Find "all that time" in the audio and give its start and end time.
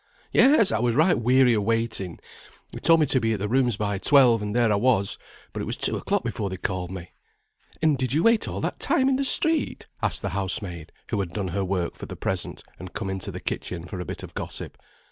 8.47-9.09